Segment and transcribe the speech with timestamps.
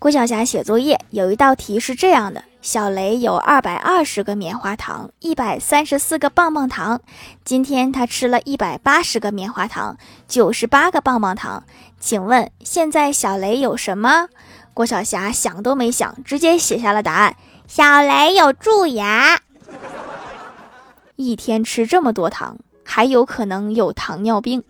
[0.00, 7.00] 郭晓霞写作业有一道题是这样的小雷有二百二十个棉花糖一百三十四个棒棒糖。
[7.44, 9.96] 今天他吃了一百八十个棉花糖
[10.28, 11.64] 九十八个棒棒糖。
[11.98, 14.28] 请问现在小雷有什么？
[14.72, 17.34] 郭晓霞想都没想直接写下了答案
[17.66, 19.40] 小雷有蛀牙。
[21.16, 24.62] 一天吃这么多糖还有可能有糖尿病。